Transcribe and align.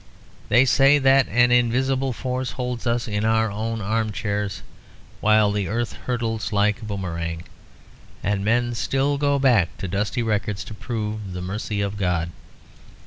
They 0.49 0.65
say 0.65 0.97
that 0.97 1.27
an 1.27 1.51
invisible 1.51 2.11
force 2.11 2.53
holds 2.53 2.87
us 2.87 3.07
in 3.07 3.23
our 3.23 3.51
own 3.51 3.81
armchairs 3.81 4.63
while 5.19 5.51
the 5.51 5.67
earth 5.67 5.93
hurtles 5.93 6.51
like 6.51 6.81
a 6.81 6.85
boomerang; 6.85 7.43
and 8.23 8.43
men 8.43 8.73
still 8.73 9.19
go 9.19 9.37
back 9.37 9.77
to 9.77 9.87
dusty 9.87 10.23
records 10.23 10.63
to 10.63 10.73
prove 10.73 11.33
the 11.33 11.41
mercy 11.43 11.81
of 11.81 11.97
God. 11.97 12.31